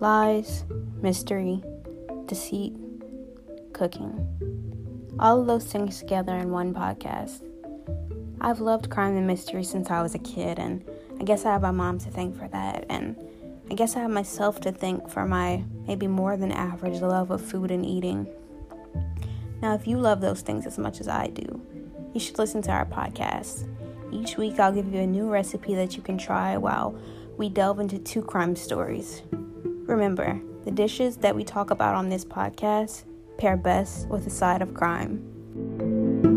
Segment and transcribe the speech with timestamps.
[0.00, 0.64] lies,
[1.00, 1.62] mystery,
[2.26, 2.74] deceit,
[3.72, 4.12] cooking.
[5.18, 7.42] All of those things together in one podcast.
[8.40, 10.84] I've loved crime and mystery since I was a kid, and
[11.18, 12.84] I guess I have my mom to thank for that.
[12.90, 13.16] And
[13.70, 17.40] I guess I have myself to thank for my maybe more than average love of
[17.40, 18.26] food and eating.
[19.62, 21.62] Now, if you love those things as much as I do,
[22.12, 23.66] you should listen to our podcast.
[24.12, 26.96] Each week, I'll give you a new recipe that you can try while
[27.36, 29.22] we delve into two crime stories.
[29.86, 33.04] Remember, the dishes that we talk about on this podcast
[33.38, 36.35] pair best with a side of crime.